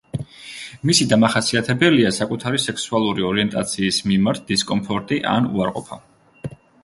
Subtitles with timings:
[0.89, 6.01] მისი დამახასიათებელია საკუთარი სექსუალური ორიენტაციის მიმართ დისკომფორტი ან უარყოფა.